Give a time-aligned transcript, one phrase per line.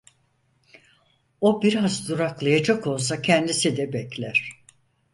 [1.41, 4.49] O biraz duraklayacak olsa kendisi de bekler.